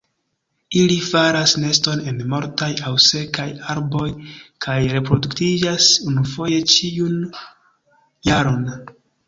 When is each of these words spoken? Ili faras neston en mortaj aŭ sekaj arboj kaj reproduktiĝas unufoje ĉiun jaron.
Ili 0.77 0.93
faras 1.09 1.51
neston 1.63 2.01
en 2.11 2.23
mortaj 2.31 2.69
aŭ 2.87 2.93
sekaj 3.09 3.45
arboj 3.75 4.09
kaj 4.69 4.79
reproduktiĝas 4.97 5.93
unufoje 6.09 6.67
ĉiun 6.75 7.23
jaron. 8.33 8.69